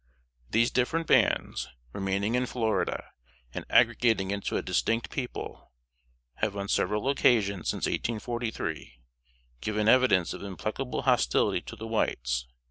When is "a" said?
4.57-4.63